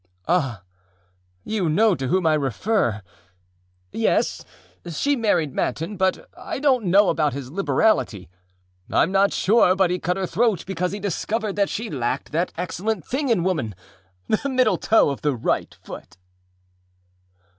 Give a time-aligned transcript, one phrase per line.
[0.27, 0.61] â âAh,
[1.43, 3.03] you know to whom I refer.
[3.91, 4.43] Yes,
[4.89, 8.27] she married Manton, but I donât know about his liberality;
[8.89, 12.51] Iâm not sure but he cut her throat because he discovered that she lacked that
[12.57, 13.75] excellent thing in woman,
[14.27, 16.17] the middle toe of the right foot.